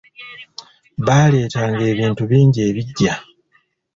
[1.05, 3.13] Baaleetanga ebintu bingi ebiggya.